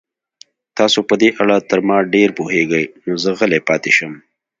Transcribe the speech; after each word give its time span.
تاسو 0.77 0.99
په 1.09 1.15
دې 1.21 1.29
اړه 1.41 1.57
تر 1.69 1.79
ما 1.87 1.97
ډېر 2.13 2.29
پوهېږئ، 2.37 2.85
نو 3.05 3.13
زه 3.23 3.29
غلی 3.39 3.59
پاتې 3.69 3.91
شم. 3.97 4.13